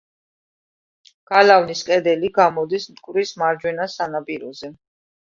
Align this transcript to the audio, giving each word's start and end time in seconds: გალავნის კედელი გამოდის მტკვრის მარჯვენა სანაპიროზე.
გალავნის 1.31 1.83
კედელი 1.89 2.31
გამოდის 2.37 2.87
მტკვრის 2.95 3.35
მარჯვენა 3.43 3.87
სანაპიროზე. 3.97 4.73